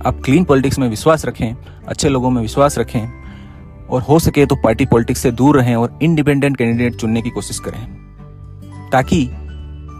आप 0.05 0.21
क्लीन 0.25 0.43
पॉलिटिक्स 0.43 0.79
में 0.79 0.87
विश्वास 0.89 1.25
रखें, 1.25 1.55
अच्छे 1.87 2.09
लोगों 2.09 2.29
में 2.29 2.41
विश्वास 2.41 2.77
रखें 2.77 3.01
और 3.87 4.01
हो 4.01 4.19
सके 4.19 4.45
तो 4.45 4.55
पार्टी 4.55 4.85
पॉलिटिक्स 4.85 5.21
से 5.21 5.31
दूर 5.31 5.57
रहें 5.57 5.75
और 5.75 5.97
इंडिपेंडेंट 6.01 6.57
कैंडिडेट 6.57 6.95
चुनने 6.95 7.21
की 7.21 7.29
कोशिश 7.29 7.59
करें। 7.59 7.85
ताकि 8.91 9.23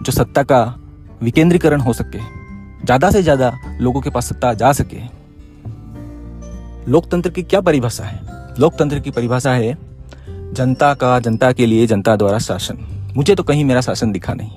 जो 0.01 0.11
सत्ता 0.11 0.43
का 0.43 0.63
विकेंद्रीकरण 1.23 1.81
हो 1.81 1.93
सके, 1.93 2.19
ज़्यादा 2.85 3.11
से 3.11 3.21
ज़्यादा 3.23 3.51
लोगों 3.81 4.01
के 4.01 4.09
पास 4.09 4.29
सत्ता 4.29 4.53
जा 4.53 4.71
सके। 4.73 5.01
लोकतंत्र 6.91 7.29
की 7.29 7.43
क्या 7.43 7.61
परिभाषा 7.61 8.03
है? 8.03 8.19
लोकतंत्र 8.59 8.99
की 8.99 9.11
परिभाषा 9.11 9.53
है 9.53 9.77
जनता 10.53 10.93
का, 10.93 11.19
जनता 11.19 11.51
के 11.51 11.65
लिए 11.65 11.87
जनता 11.87 12.15
द्वारा 12.15 12.39
शासन। 12.39 12.77
मुझे 13.17 13.36
तो 13.36 13.43
कहीं 13.43 13.65
मेरा 13.65 13.82
शासन 13.82 14.12
दिखा 14.12 14.34
नहीं। 14.34 14.52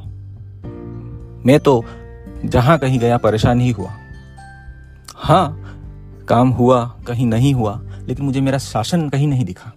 मैं 1.47 1.59
तो 1.61 1.85
जहाँ 2.45 2.79
कहीं 2.79 2.99
गया 2.99 3.17
परेशान 3.19 3.61
ही 3.61 3.71
हुआ। 3.71 3.91
हाँ 5.15 5.61
काम 6.29 6.49
हुआ, 6.49 6.85
कहीं 7.07 7.27
नहीं 7.27 7.55
हुआ, 7.55 7.81
लेकिन 8.09 8.27
मुझे 8.27 8.41
मेरा 8.41 8.59
शासन 8.59 9.09
कहीं 9.09 9.29
नहीं 9.29 9.45
दिखा। 9.45 9.73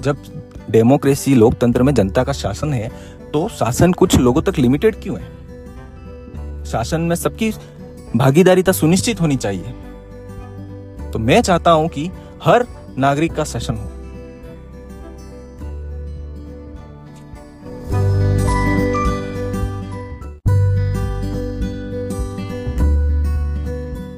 जब 0.00 0.22
डेमोक्रेसी, 0.70 1.34
लोकतंत्र 1.34 1.82
में 1.82 1.94
जनता 1.94 2.24
का 2.24 2.32
शासन 2.32 2.72
है 2.74 2.88
तो 3.32 3.48
शासन 3.48 3.92
कुछ 3.92 4.16
लोगों 4.16 4.42
तक 4.42 4.58
लिमिटेड 4.58 4.96
क्यों 5.02 5.18
है? 5.18 6.64
शासन 6.64 7.00
में 7.00 7.16
सबकी 7.16 7.50
भागीदारिता 8.16 8.72
सुनिश्चित 8.72 9.20
होनी 9.20 9.36
चाहिए। 9.36 9.74
तो 11.10 11.18
मैं 11.18 11.40
चाहता 11.42 11.70
हूँ 11.70 11.88
कि 11.88 12.10
हर 12.44 12.66
नागरिक 12.98 13.34
का 13.34 13.44
शासन 13.44 13.74
हो। 13.74 13.90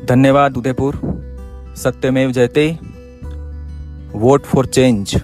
धन्यवाद 0.08 0.56
उदयपुर 0.56 0.94
सत्यमेव 1.76 2.30
जयते 2.32 2.66
वोट 4.14 4.42
फॉर 4.42 4.66
चेंज। 4.66 5.14